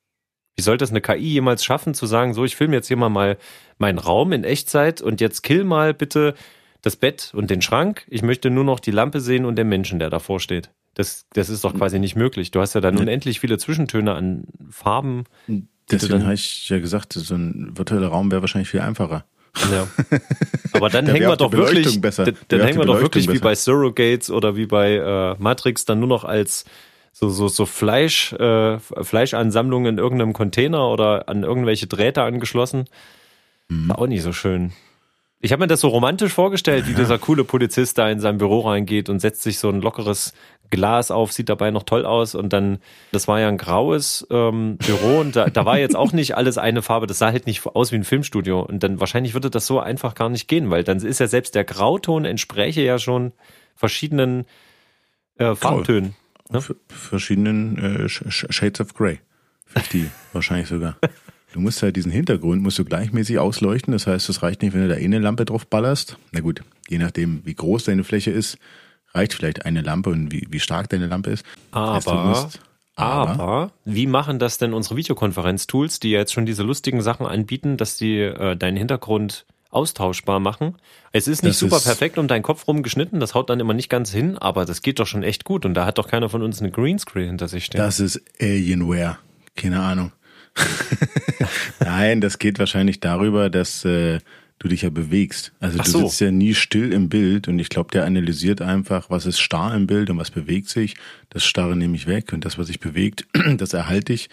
[0.60, 3.08] Wie sollte das eine KI jemals schaffen, zu sagen, so, ich filme jetzt hier mal,
[3.08, 3.38] mal
[3.78, 6.34] meinen Raum in Echtzeit und jetzt kill mal bitte
[6.82, 8.04] das Bett und den Schrank.
[8.10, 10.69] Ich möchte nur noch die Lampe sehen und den Menschen, der davor steht.
[10.95, 12.52] Das, das ist doch quasi nicht möglich.
[12.52, 15.24] Du hast ja dann unendlich viele Zwischentöne an Farben.
[15.89, 19.24] Deswegen habe ich ja gesagt, so ein virtueller Raum wäre wahrscheinlich viel einfacher.
[19.72, 19.88] Ja.
[20.74, 22.26] Aber dann da hängen wir doch wirklich, besser.
[22.26, 23.39] dann, dann hängen wir doch wirklich besser.
[23.39, 26.65] wie bei Surrogates oder wie bei äh, Matrix dann nur noch als
[27.12, 32.86] so, so, so Fleisch, äh, Fleischansammlungen in irgendeinem Container oder an irgendwelche Drähte angeschlossen.
[33.67, 33.89] Mhm.
[33.89, 34.72] War auch nicht so schön.
[35.41, 36.98] Ich habe mir das so romantisch vorgestellt, wie ja.
[36.98, 40.34] dieser coole Polizist da in sein Büro reingeht und setzt sich so ein lockeres
[40.69, 42.80] Glas auf, sieht dabei noch toll aus und dann,
[43.12, 46.58] das war ja ein graues ähm, Büro und da, da war jetzt auch nicht alles
[46.58, 49.65] eine Farbe, das sah halt nicht aus wie ein Filmstudio und dann wahrscheinlich würde das
[49.65, 53.32] so einfach gar nicht gehen, weil dann ist ja selbst der Grauton entspräche ja schon
[53.76, 54.45] verschiedenen
[55.38, 56.15] äh, Farbtönen.
[56.51, 56.62] Ne?
[56.88, 59.19] Verschiedenen äh, Shades of Grey.
[59.67, 60.97] 50 wahrscheinlich sogar.
[61.53, 63.91] Du musst halt diesen Hintergrund musst du gleichmäßig ausleuchten.
[63.91, 66.17] Das heißt, es reicht nicht, wenn du da eh eine Lampe drauf ballerst.
[66.31, 68.57] Na gut, je nachdem, wie groß deine Fläche ist,
[69.13, 71.45] reicht vielleicht eine Lampe und wie, wie stark deine Lampe ist.
[71.71, 72.59] Aber, das heißt, musst,
[72.95, 77.77] aber, aber, wie machen das denn unsere Videokonferenz-Tools, die jetzt schon diese lustigen Sachen anbieten,
[77.77, 80.75] dass die äh, deinen Hintergrund austauschbar machen.
[81.12, 83.73] Es ist nicht das super ist perfekt um deinen Kopf rumgeschnitten, das haut dann immer
[83.73, 86.29] nicht ganz hin, aber das geht doch schon echt gut und da hat doch keiner
[86.29, 87.79] von uns eine Greenscreen hinter sich stehen.
[87.79, 89.17] Das ist Alienware.
[89.55, 90.12] Keine Ahnung.
[91.79, 94.19] Nein, das geht wahrscheinlich darüber, dass äh,
[94.58, 95.53] du dich ja bewegst.
[95.60, 95.99] Also Ach du so.
[95.99, 99.73] sitzt ja nie still im Bild und ich glaube, der analysiert einfach, was ist starr
[99.75, 100.95] im Bild und was bewegt sich.
[101.29, 103.27] Das Starre nehme ich weg und das, was sich bewegt,
[103.58, 104.29] das erhalte ich.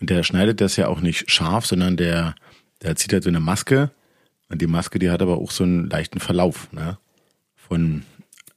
[0.00, 2.34] Und der schneidet das ja auch nicht scharf, sondern der,
[2.82, 3.90] der zieht halt so eine Maske
[4.50, 6.98] und die Maske, die hat aber auch so einen leichten Verlauf, ne?
[7.54, 8.04] Von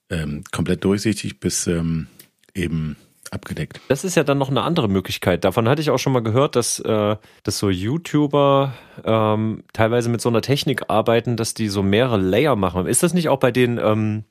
[0.10, 2.08] ähm, komplett durchsichtig bis ähm,
[2.54, 2.98] eben
[3.32, 3.80] abgedeckt.
[3.88, 5.44] Das ist ja dann noch eine andere Möglichkeit.
[5.44, 10.22] Davon hatte ich auch schon mal gehört, dass, äh, dass so YouTuber ähm, teilweise mit
[10.22, 12.86] so einer Technik arbeiten, dass die so mehrere Layer machen.
[12.86, 14.24] Ist das nicht auch bei den ähm,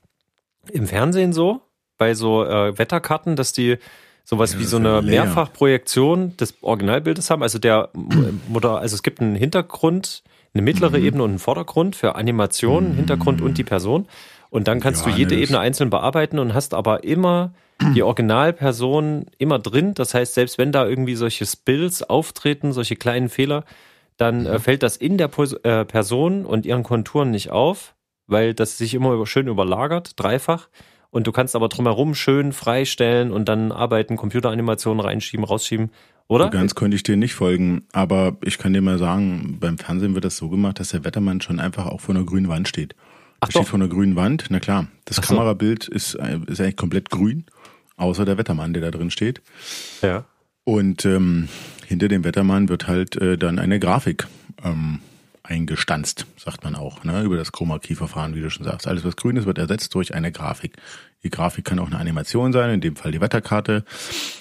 [0.71, 1.63] im Fernsehen so?
[1.99, 3.79] Bei so äh, Wetterkarten, dass die
[4.25, 5.25] sowas Ja, wie so eine leer.
[5.25, 7.43] Mehrfachprojektion des Originalbildes haben.
[7.43, 7.91] Also der
[8.49, 10.23] Mutter, also es gibt einen Hintergrund,
[10.55, 11.05] eine mittlere Mhm.
[11.05, 14.07] Ebene und einen Vordergrund für Animation, Hintergrund und die Person.
[14.51, 17.55] Und dann kannst Ja, du jede ne, Ebene einzeln bearbeiten und hast aber immer
[17.95, 19.95] die Originalperson immer drin.
[19.95, 23.65] Das heißt, selbst wenn da irgendwie solche Spills auftreten, solche kleinen Fehler,
[24.19, 24.47] dann Mhm.
[24.47, 27.95] äh, fällt das in der Pos äh, Person und ihren Konturen nicht auf,
[28.27, 30.69] weil das sich immer über, schön überlagert, dreifach.
[31.11, 35.91] Und du kannst aber drumherum schön freistellen und dann arbeiten, Computeranimationen reinschieben, rausschieben,
[36.29, 36.47] oder?
[36.47, 40.15] So ganz konnte ich dir nicht folgen, aber ich kann dir mal sagen, beim Fernsehen
[40.15, 42.95] wird das so gemacht, dass der Wettermann schon einfach auch vor einer grünen Wand steht.
[43.41, 43.69] Ach steht doch.
[43.69, 44.87] vor einer grünen Wand, na klar.
[45.05, 45.35] Das Ach so.
[45.35, 47.45] Kamerabild ist, äh, ist eigentlich komplett grün,
[47.97, 49.43] außer der Wettermann, der da drin steht.
[50.01, 50.25] Ja.
[50.65, 51.49] Und ähm,
[51.87, 54.29] hinter dem Wettermann wird halt äh, dann eine Grafik
[54.63, 55.01] ähm,
[55.43, 57.23] eingestanzt, sagt man auch, ne?
[57.23, 58.87] über das Chroma-Key-Verfahren, wie du schon sagst.
[58.87, 60.77] Alles, was grün ist, wird ersetzt durch eine Grafik.
[61.25, 63.85] Die Grafik kann auch eine Animation sein, in dem Fall die Wetterkarte.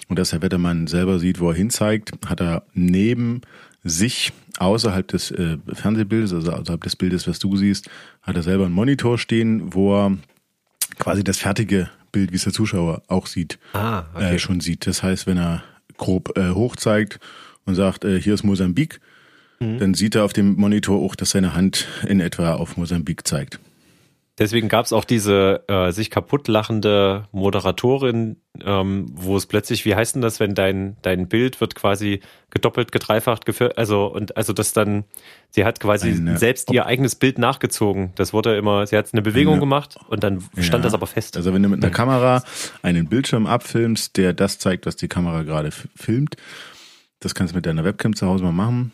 [0.07, 3.41] Und dass der Wettermann selber sieht, wo er hinzeigt, hat er neben
[3.83, 7.89] sich außerhalb des äh, Fernsehbildes, also außerhalb des Bildes, was du siehst,
[8.21, 10.17] hat er selber einen Monitor stehen, wo er
[10.99, 14.35] quasi das fertige Bild, wie es der Zuschauer auch sieht, Ah, okay.
[14.35, 14.85] äh, schon sieht.
[14.87, 15.63] Das heißt, wenn er
[15.97, 17.19] grob äh, hoch zeigt
[17.65, 18.99] und sagt, äh, hier ist Mosambik,
[19.59, 19.77] Mhm.
[19.77, 23.59] dann sieht er auf dem Monitor auch, dass seine Hand in etwa auf Mosambik zeigt.
[24.39, 29.93] Deswegen gab es auch diese äh, sich kaputt lachende Moderatorin, ähm, wo es plötzlich, wie
[29.93, 34.53] heißt denn das, wenn dein dein Bild wird quasi gedoppelt, gedreifacht, gefir also und also
[34.53, 35.03] das dann,
[35.49, 38.13] sie hat quasi Eine selbst ihr eigenes Bild nachgezogen.
[38.15, 40.87] Das wurde immer, sie hat eine Bewegung Eine- gemacht und dann stand Ja.
[40.87, 41.35] das aber fest.
[41.37, 42.41] Also wenn du mit einer Kamera
[42.81, 46.35] einen Bildschirm abfilmst, der das zeigt, was die Kamera gerade filmt,
[47.19, 48.91] das kannst du mit deiner Webcam zu Hause mal machen,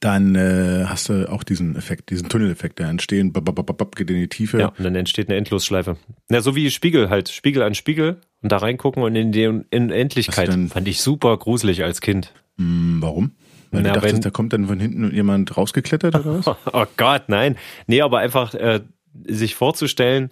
[0.00, 4.58] dann äh, hast du auch diesen Effekt, diesen Tunneleffekt, der entstehen, geht in die Tiefe.
[4.60, 5.96] Ja, und dann entsteht eine Endlosschleife.
[6.30, 10.50] Ja, so wie Spiegel halt, Spiegel an Spiegel und da reingucken und in die Unendlichkeit.
[10.70, 12.32] Fand ich super gruselig als Kind.
[12.58, 13.32] Hm, warum?
[13.70, 16.56] Weil Na, du dachtest, wenn- da kommt dann von hinten jemand rausgeklettert oder was?
[16.72, 17.56] Oh Gott, nein.
[17.86, 18.80] Nee, aber einfach äh,
[19.26, 20.30] sich vorzustellen,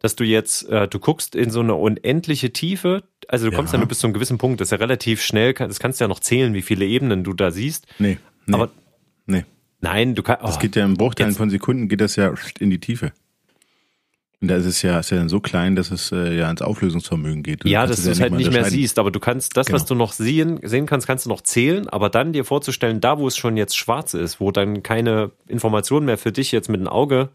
[0.00, 3.78] dass du jetzt, äh, du guckst in so eine unendliche Tiefe, also du kommst Ja.
[3.78, 6.08] dann bis zu einem gewissen Punkt, das ist ja relativ schnell, das kannst du ja
[6.08, 7.86] noch zählen, wie viele Ebenen du da siehst.
[7.98, 8.70] Nee, nee, Aber
[9.26, 9.44] nee.
[9.80, 10.42] nein, du kannst.
[10.44, 13.12] Das geht ja im Bruchteilen jetzt- von Sekunden, geht das ja in die Tiefe.
[14.40, 16.60] Und da ist es ja, ist ja dann so klein, dass es äh, ja ins
[16.60, 17.64] Auflösungsvermögen geht.
[17.64, 19.82] Du ja, kannst dass du es halt nicht mehr siehst, aber du kannst das, was
[19.84, 19.88] Genau.
[19.88, 23.26] du noch sehen, sehen kannst, kannst du noch zählen, aber dann dir vorzustellen, da wo
[23.26, 26.88] es schon jetzt schwarz ist, wo dann keine Information mehr für dich jetzt mit dem
[26.88, 27.30] Auge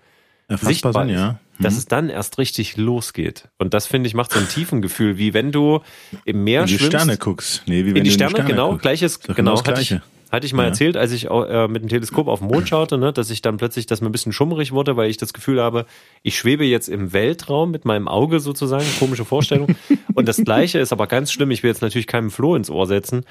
[0.48, 1.40] Erfassbar sichtbar ist, ja.
[1.60, 1.80] dass Mhm.
[1.80, 3.48] es dann erst richtig losgeht.
[3.58, 5.80] Und das finde ich macht so ein Tiefengefühl, wie wenn du
[6.26, 6.96] im Meer Wenn du die schwimmst.
[6.96, 7.64] Sterne guckst.
[7.66, 8.82] Nee, wie wenn in die du Sterne, genau, guckst.
[8.84, 10.04] gleiches, doch genau, das hatte ich, Gleiche.
[10.32, 10.68] Hatte ich mal Ja.
[10.70, 13.58] erzählt, als ich äh, mit dem Teleskop auf den Mond schaute, ne, dass ich dann
[13.58, 15.86] plötzlich, dass mir ein bisschen schummrig wurde, weil ich das Gefühl habe,
[16.22, 19.76] ich schwebe jetzt im Weltraum mit meinem Auge sozusagen, komische Vorstellung.
[20.14, 22.86] Und das Gleiche ist aber ganz schlimm, ich will jetzt natürlich keinem Floh ins Ohr
[22.86, 23.26] setzen,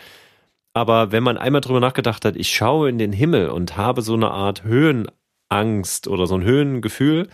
[0.75, 4.15] aber wenn man einmal drüber nachgedacht hat, ich schaue in den Himmel und habe so
[4.15, 7.29] eine Art Höhenangst oder so ein Höhengefühl,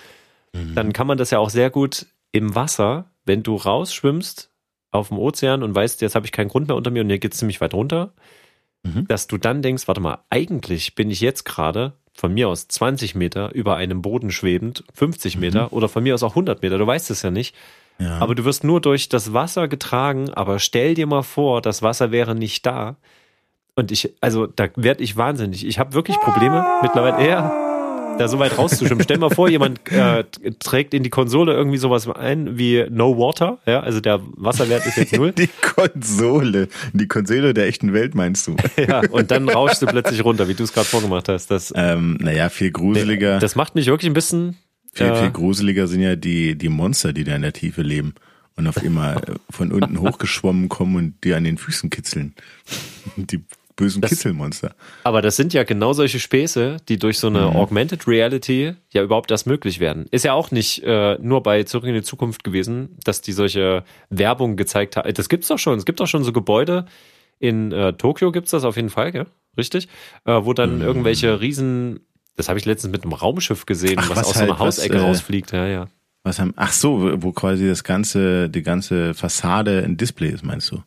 [0.57, 0.75] Mhm.
[0.77, 4.51] dann kann man das ja auch sehr gut im Wasser, wenn du rausschwimmst
[4.93, 7.19] auf dem Ozean und weißt, jetzt habe ich keinen Grund mehr unter mir und hier
[7.19, 8.13] geht's ziemlich weit runter,
[8.85, 9.07] Mhm.
[9.09, 13.15] dass du dann denkst, warte mal, eigentlich bin ich jetzt gerade von mir aus 20
[13.15, 16.87] Meter über einem Boden schwebend, 50 Meter oder von mir aus auch 100 Meter, du
[16.87, 17.55] weißt es ja nicht,
[17.99, 18.07] Mhm.
[18.07, 18.19] Ja.
[18.19, 22.11] aber du wirst nur durch das Wasser getragen, aber stell dir mal vor, das Wasser
[22.11, 22.97] wäre nicht da.
[23.77, 25.65] Und ich, also da werde ich wahnsinnig.
[25.67, 27.64] Ich habe wirklich Probleme mittlerweile, ja,
[28.19, 29.05] da so weit rauszuschwimmen.
[29.05, 30.25] Stell mal vor, jemand äh,
[30.59, 34.97] trägt in die Konsole irgendwie sowas ein wie No Water, ja, also der Wasserwert ist
[34.97, 35.33] jetzt null.
[35.33, 38.57] die Konsole, die Konsole der echten Welt meinst du?
[38.77, 41.51] ja, und dann rauschst du plötzlich runter, wie du es gerade vorgemacht hast.
[41.51, 43.39] Das, ähm, naja, viel gruseliger.
[43.39, 44.57] das macht mich wirklich ein bisschen.
[44.93, 48.15] viel, äh, viel gruseliger sind ja die, die Monster, die da in der Tiefe leben
[48.57, 52.35] und auf immer äh, von unten hochgeschwommen kommen und die an den Füßen kitzeln.
[53.17, 53.45] Die
[53.77, 54.75] bösen Das- Kitzelmonster.
[55.03, 57.57] Aber das sind ja genau solche Späße, die durch so eine Mhm.
[57.57, 60.07] Augmented Reality ja überhaupt erst möglich werden.
[60.11, 63.83] Ist ja auch nicht äh, nur bei Zurück in die Zukunft gewesen, dass die solche
[64.11, 65.13] Werbung gezeigt haben.
[65.13, 65.77] Das gibt's doch schon.
[65.79, 66.87] Es gibt doch schon so Gebäude.
[67.41, 69.27] In äh, Tokio gibt's das auf jeden Fall, gell?
[69.59, 69.89] Richtig?
[70.25, 70.83] Äh, wo dann Mhm.
[70.83, 72.01] irgendwelche riesen,
[72.37, 74.59] das habe ich letztens mit einem Raumschiff gesehen, Ach, was, was aus so halt, einer
[74.61, 75.53] Hausecke was, äh, rausfliegt.
[75.53, 75.89] Ja, ja.
[76.23, 80.45] Was haben, ach so, wo- wo quasi das ganze, die ganze Fassade ein Display ist,
[80.45, 80.83] meinst du?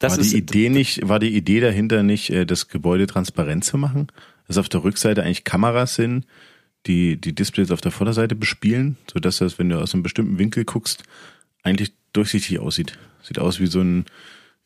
[0.00, 3.64] Das war ist die Idee nicht, war die Idee dahinter nicht, äh, das Gebäude transparent
[3.64, 4.08] zu machen?
[4.48, 6.26] Dass auf der Rückseite eigentlich Kameras sind,
[6.86, 10.64] die die Displays auf der Vorderseite bespielen, sodass das, wenn du aus einem bestimmten Winkel
[10.64, 11.04] guckst,
[11.62, 12.98] eigentlich durchsichtig aussieht.
[13.22, 14.06] Sieht aus wie so ein,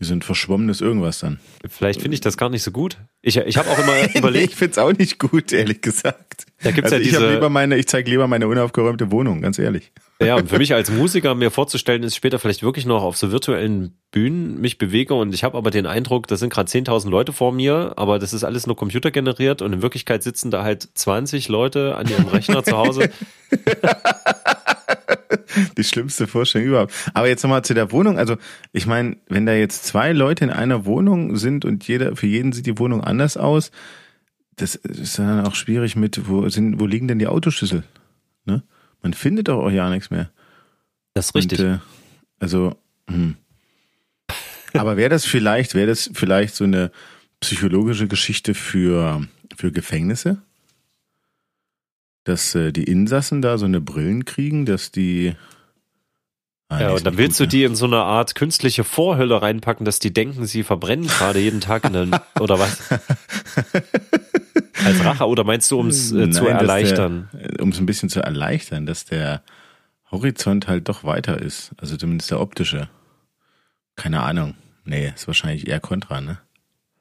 [0.04, 1.40] so ein verschwommenes irgendwas dann.
[1.68, 2.98] Vielleicht finde ich das gar nicht so gut.
[3.22, 6.46] Ich, ich habe auch immer nee, überlegt, ich find's auch nicht gut, ehrlich gesagt.
[6.62, 9.40] Da gibt's also ja ich diese- hab lieber meine, ich zeige lieber meine unaufgeräumte Wohnung,
[9.42, 9.92] ganz ehrlich.
[10.22, 13.32] ja, und für mich als Musiker mir vorzustellen, ist später vielleicht wirklich noch auf so
[13.32, 17.32] virtuellen Bühnen mich bewege und ich habe aber den Eindruck, da sind gerade 10.000 Leute
[17.32, 21.48] vor mir, aber das ist alles nur computergeneriert und in Wirklichkeit sitzen da halt 20
[21.48, 23.10] Leute an ihrem Rechner zu Hause.
[25.76, 26.92] Die schlimmste Vorstellung überhaupt.
[27.14, 28.18] Aber jetzt nochmal zu der Wohnung.
[28.18, 28.36] Also,
[28.72, 32.52] ich meine, wenn da jetzt zwei Leute in einer Wohnung sind und jeder, für jeden
[32.52, 33.70] sieht die Wohnung anders aus,
[34.56, 37.82] das ist dann auch schwierig mit, wo sind, wo liegen denn die Autoschlüssel?
[38.44, 38.62] Ne?
[39.02, 40.30] Man findet doch auch ja nichts mehr.
[41.12, 41.60] Das ist richtig.
[41.60, 41.78] Und, äh,
[42.38, 42.76] also,
[43.08, 43.36] hm.
[44.72, 46.90] aber wäre das vielleicht, wäre das vielleicht so eine
[47.40, 50.42] psychologische Geschichte für, für Gefängnisse?
[52.24, 55.34] Dass äh, die Insassen da so eine Brillen kriegen, dass die.
[56.68, 59.84] Ah, ja, und dann willst gut, du die in so eine Art künstliche Vorhülle reinpacken,
[59.84, 62.78] dass die denken, sie verbrennen gerade jeden Tag in den, oder was?
[64.84, 67.28] Als Rache oder meinst du, um es äh, zu erleichtern?
[67.60, 69.42] Um es ein bisschen zu erleichtern, dass der
[70.10, 71.72] Horizont halt doch weiter ist.
[71.76, 72.88] Also zumindest der optische.
[73.96, 74.54] Keine Ahnung.
[74.84, 76.38] Nee, ist wahrscheinlich eher kontra, ne?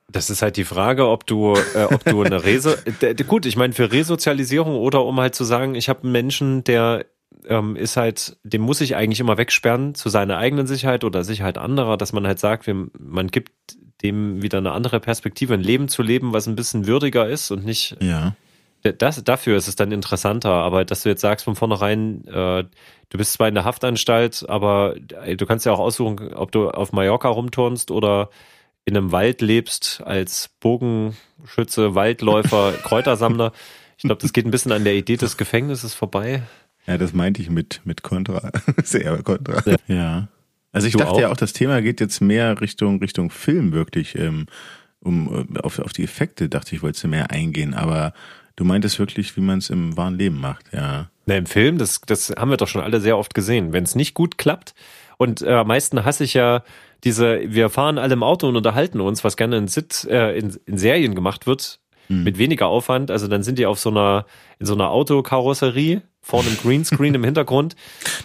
[0.09, 2.71] Das ist halt die Frage, ob du, äh, ob du eine Reso
[3.27, 7.05] gut, ich meine für Resozialisierung oder um halt zu sagen, ich habe einen Menschen, der
[7.47, 11.57] ähm, ist halt, dem muss ich eigentlich immer wegsperren zu seiner eigenen Sicherheit oder Sicherheit
[11.57, 13.51] anderer, dass man halt sagt, man gibt
[14.01, 17.65] dem wieder eine andere Perspektive, ein Leben zu leben, was ein bisschen würdiger ist und
[17.65, 18.35] nicht Ja.
[18.81, 22.65] das, dafür ist es dann interessanter, aber dass du jetzt sagst von vornherein, äh,
[23.09, 26.69] du bist zwar in der Haftanstalt, aber äh, du kannst ja auch aussuchen, ob du
[26.69, 28.29] auf Mallorca rumturnst oder
[28.85, 33.53] in einem Wald lebst als Bogenschütze, Waldläufer, Kräutersammler.
[33.97, 36.43] Ich glaube, das geht ein bisschen an der Idee des Gefängnisses vorbei.
[36.85, 38.51] Ja, das meinte ich mit, mit Kontra.
[38.83, 39.63] Sehr Kontra.
[39.87, 40.27] Ja.
[40.73, 41.33] Also ich Du dachte ja auch?
[41.33, 44.47] auch, das Thema geht jetzt mehr Richtung, Richtung Film wirklich, ähm,
[44.99, 48.13] um, äh, auf, auf die Effekte dachte ich, wolltest du mehr eingehen, aber
[48.55, 51.09] du meintest wirklich, wie man es im wahren Leben macht, ja.
[51.25, 53.71] Na, Im Film, das, das haben wir doch schon alle sehr oft gesehen.
[53.71, 54.73] Wenn es nicht gut klappt,
[55.17, 56.63] und äh, am meisten hasse ich ja
[57.03, 60.57] diese, wir fahren alle im Auto und unterhalten uns, was gerne in, Sit, äh, in,
[60.65, 62.23] in Serien gemacht wird, Hm.
[62.25, 63.11] mit weniger Aufwand.
[63.11, 64.25] Also dann sind die auf so einer,
[64.59, 67.75] in so einer Autokarosserie, vorne im Greenscreen im Hintergrund.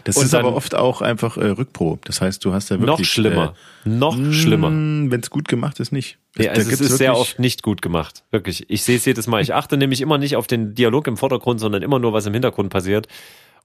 [0.04, 2.00] Das Und ist aber oft auch einfach äh, Rückprobe.
[2.04, 2.98] Das heißt, du hast ja wirklich.
[2.98, 3.54] Noch schlimmer.
[3.84, 4.68] noch Äh, schlimmer.
[4.70, 6.18] Wenn es gut gemacht ist, nicht.
[6.36, 8.24] Ja, also es ist sehr oft nicht gut gemacht.
[8.30, 8.68] Wirklich.
[8.68, 9.42] Ich sehe es jedes Mal.
[9.42, 12.32] Ich achte nämlich immer nicht auf den Dialog im Vordergrund, sondern immer nur, was im
[12.32, 13.06] Hintergrund passiert.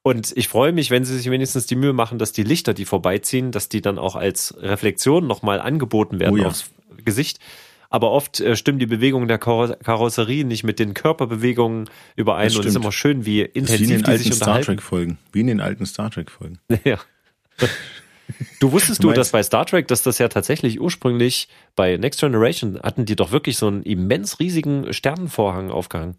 [0.04, 2.84] Und ich freue mich, wenn sie sich wenigstens die Mühe machen, dass die Lichter, die
[2.86, 6.48] vorbeiziehen, dass die dann auch als Reflexion nochmal angeboten werden Oh ja.
[6.48, 6.72] aufs
[7.06, 7.40] Gesicht.
[7.90, 12.48] Aber oft äh, stimmen die Bewegungen der Karo Karosserie nicht mit den Körperbewegungen überein.
[12.48, 14.62] Das und es ist immer schön, wie ist wie in intensiv den alten Star.
[14.62, 15.18] Trek Folgen.
[15.32, 16.60] Wie in den alten Star Trek Folgen.
[16.84, 16.98] Ja.
[18.60, 22.80] Du wusstest Du dass bei Star Trek, dass das ja tatsächlich ursprünglich bei Next Generation
[22.82, 26.16] hatten die doch wirklich so einen immens riesigen Sternenvorhang aufgehangen.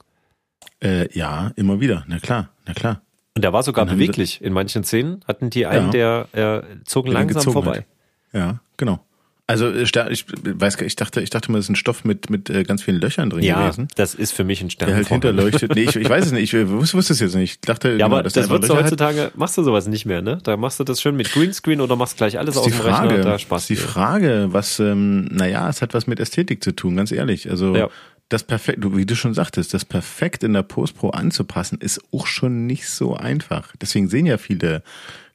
[0.80, 2.04] Äh, ja, immer wieder.
[2.06, 3.02] Na klar, na klar.
[3.36, 4.40] Und der war sogar beweglich.
[4.42, 6.26] In manchen Szenen hatten die einen, Ja.
[6.32, 7.78] der äh, zog Der langsam vorbei.
[7.78, 7.84] hat.
[8.32, 9.00] Ja, genau.
[9.46, 12.30] Also äh, ich weiß gar- ich dachte, ich dachte mal, das ist ein Stoff mit
[12.30, 13.88] mit äh, ganz vielen Löchern drin Ja, gewesen.
[13.96, 15.74] das ist für mich ein Der halt hinterleuchtet.
[15.74, 16.54] Nee, ich, ich weiß es nicht.
[16.54, 17.50] Ich wusste, wusste es jetzt nicht.
[17.56, 18.84] Ich dachte, Ja, genau, aber dass das wird so Löcher hat.
[18.86, 20.38] heutzutage, machst du sowas nicht mehr, ne?
[20.44, 23.08] Da machst du das schön mit Greenscreen oder machst gleich alles aus dem Frage.
[23.10, 23.24] Rechner.
[23.24, 23.62] Da das Spaß.
[23.64, 27.50] ist die Frage, was, ähm, naja, es hat was mit Ästhetik zu tun, ganz ehrlich.
[27.50, 27.90] Also Ja.
[28.28, 32.66] Das perfekt, wie du schon sagtest, das perfekt in der Postpro anzupassen, ist auch schon
[32.66, 33.74] nicht so einfach.
[33.80, 34.82] Deswegen sehen ja viele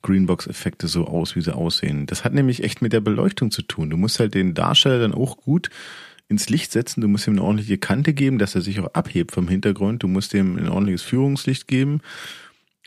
[0.01, 2.05] Greenbox-Effekte so aus, wie sie aussehen.
[2.05, 3.89] Das hat nämlich echt mit der Beleuchtung zu tun.
[3.89, 5.69] Du musst halt den Darsteller dann auch gut
[6.29, 7.01] ins Licht setzen.
[7.01, 10.03] Du musst ihm eine ordentliche Kante geben, dass er sich auch abhebt vom Hintergrund.
[10.03, 12.01] Du musst ihm ein ordentliches Führungslicht geben.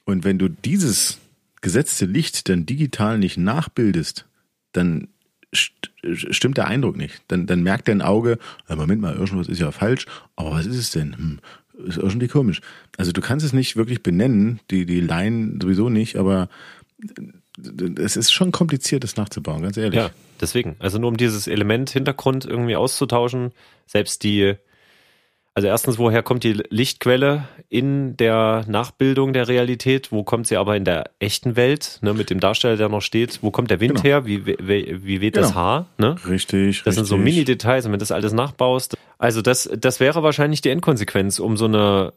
[0.04, 1.18] Und wenn du dieses
[1.60, 4.26] gesetzte Licht dann digital nicht nachbildest,
[4.72, 5.08] dann
[5.52, 7.22] stimmt der Eindruck nicht.
[7.28, 8.38] Dann, dann merkt dein Auge,
[8.68, 11.16] "Ja, Moment mal, irgendwas ist ja falsch, aber was ist es denn?
[11.16, 11.38] Hm,
[11.86, 12.60] ist irgendwie komisch.
[12.96, 16.48] Also du kannst es nicht wirklich benennen, die, die Laien sowieso nicht, aber
[17.96, 19.98] es ist schon kompliziert, das nachzubauen, ganz ehrlich.
[19.98, 20.10] Ja,
[20.40, 20.76] deswegen.
[20.78, 23.52] Also nur um dieses Element Hintergrund irgendwie auszutauschen,
[23.86, 24.54] selbst die,
[25.54, 30.10] also erstens, woher kommt die Lichtquelle in der Nachbildung der Realität?
[30.10, 33.40] Wo kommt sie aber in der echten Welt, ne, mit dem Darsteller, der noch steht?
[33.42, 34.02] Wo kommt der Wind Genau.
[34.04, 34.26] her?
[34.26, 34.56] Wie, wie,
[35.04, 35.60] wie weht das Genau.
[35.60, 35.86] Haar?
[35.98, 36.16] Ne?
[36.26, 37.34] Richtig, Das sind so richtig.
[37.34, 38.96] Mini-Details, und wenn du das alles nachbaust.
[39.18, 42.12] Also das, das wäre wahrscheinlich die Endkonsequenz, um so eine,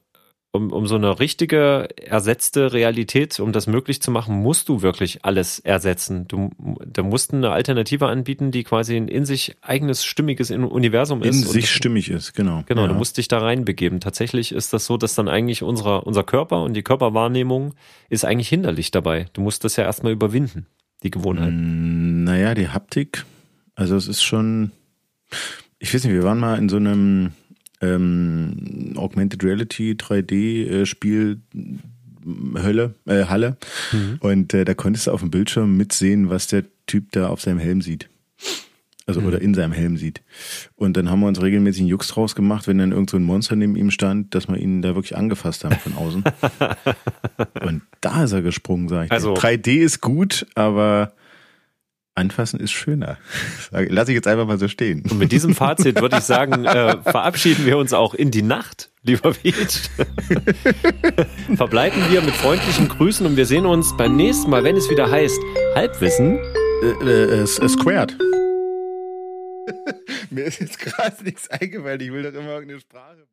[0.56, 5.24] um, um so eine richtige ersetzte Realität, um das möglich zu machen, musst du wirklich
[5.24, 6.28] alles ersetzen.
[6.28, 6.52] Du,
[6.86, 11.46] da musst eine Alternative anbieten, die quasi ein in sich eigenes, stimmiges Universum in ist.
[11.46, 12.64] Und sich stimmig ist, genau.
[12.66, 12.88] Genau, ja.
[12.88, 14.00] du musst dich da reinbegeben.
[14.00, 17.74] Tatsächlich ist das so, dass dann eigentlich unser, unser Körper und die Körperwahrnehmung
[18.10, 19.28] ist eigentlich hinderlich dabei.
[19.34, 20.66] Du musst das ja erstmal überwinden,
[21.04, 21.54] die Gewohnheit.
[21.54, 23.26] Mm, Naja, die Haptik
[23.76, 24.72] Also es ist schon,
[25.80, 27.34] ich weiß nicht, wir waren mal in so einem
[27.82, 31.42] ähm, Augmented Reality 3D-Spiel
[32.56, 33.58] Hölle, äh, Halle.
[33.92, 34.18] Mhm.
[34.20, 37.60] Und äh, da konntest du auf dem Bildschirm mitsehen, was der Typ da auf seinem
[37.60, 38.10] Helm sieht.
[39.08, 39.28] Also mhm.
[39.28, 40.24] oder in seinem Helm sieht.
[40.76, 43.24] Und dann haben wir uns regelmäßig einen Jux draus gemacht, wenn dann irgend so ein
[43.24, 46.24] Monster neben ihm stand, dass wir ihn da wirklich angefasst haben von außen.
[47.62, 49.12] Und da ist er gesprungen, sag ich.
[49.12, 51.14] Also, 3D ist gut, aber
[52.16, 53.18] Anfassen ist schöner.
[53.72, 55.04] Lass ich jetzt einfach mal so stehen.
[55.10, 58.90] Und mit diesem Fazit würde ich sagen, äh, verabschieden wir uns auch in die Nacht,
[59.04, 59.90] lieber Beach.
[61.56, 65.12] Verbleiben wir mit freundlichen Grüßen und wir sehen uns beim nächsten Mal, wenn es wieder
[65.12, 65.40] heißt
[65.76, 66.40] Halbwissen.
[66.82, 68.18] Äh, äh, äh squared.
[70.30, 72.00] Mir ist jetzt gerade nichts eingefallen.
[72.00, 73.28] Ich will doch immer irgendeine Sprache.